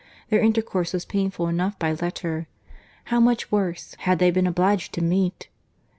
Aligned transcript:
Their 0.29 0.39
intercourse 0.39 0.93
was 0.93 1.05
painful 1.05 1.47
enough 1.47 1.77
by 1.77 1.91
letter. 1.93 2.47
How 3.13 3.19
much 3.19 3.51
worse, 3.51 3.93
had 3.99 4.17
they 4.17 4.31
been 4.31 4.47
obliged 4.47 4.93
to 4.93 5.03
meet! 5.03 5.47